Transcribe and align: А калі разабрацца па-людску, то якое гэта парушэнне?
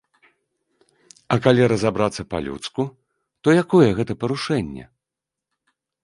А 1.33 1.35
калі 1.43 1.65
разабрацца 1.73 2.23
па-людску, 2.31 2.81
то 3.47 3.55
якое 3.63 3.89
гэта 3.99 4.13
парушэнне? 4.23 4.85